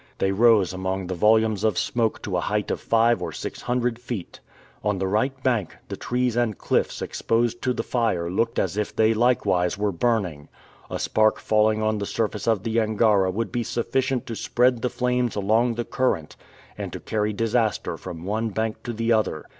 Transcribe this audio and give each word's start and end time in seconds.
They 0.17 0.31
rose 0.31 0.73
among 0.73 1.05
the 1.05 1.13
volumes 1.13 1.63
of 1.63 1.77
smoke 1.77 2.23
to 2.23 2.35
a 2.35 2.39
height 2.41 2.71
of 2.71 2.81
five 2.81 3.21
or 3.21 3.31
six 3.31 3.61
hundred 3.61 3.99
feet. 3.99 4.39
On 4.83 4.97
the 4.97 5.05
right 5.05 5.43
bank, 5.43 5.75
the 5.89 5.95
trees 5.95 6.35
and 6.35 6.57
cliffs 6.57 7.03
exposed 7.03 7.61
to 7.61 7.71
the 7.71 7.83
fire 7.83 8.27
looked 8.27 8.57
as 8.57 8.77
if 8.77 8.95
they 8.95 9.13
likewise 9.13 9.77
were 9.77 9.91
burning. 9.91 10.47
A 10.89 10.97
spark 10.97 11.37
falling 11.39 11.83
on 11.83 11.99
the 11.99 12.07
surface 12.07 12.47
of 12.47 12.63
the 12.63 12.79
Angara 12.81 13.29
would 13.29 13.51
be 13.51 13.61
sufficient 13.61 14.25
to 14.25 14.35
spread 14.35 14.81
the 14.81 14.89
flames 14.89 15.35
along 15.35 15.75
the 15.75 15.85
current, 15.85 16.35
and 16.79 16.91
to 16.93 16.99
carry 16.99 17.31
disaster 17.31 17.95
from 17.95 18.25
one 18.25 18.49
bank 18.49 18.81
to 18.81 18.93
the 18.93 19.13
other. 19.13 19.45